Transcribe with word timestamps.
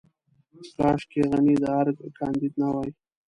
کاشکې 0.75 1.21
غني 1.29 1.55
د 1.61 1.63
ارګ 1.79 1.97
کانديد 2.17 2.53
نه 2.61 2.67
وای. 2.73 2.91